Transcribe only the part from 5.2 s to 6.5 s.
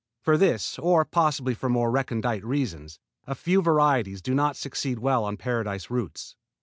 on Paradise roots.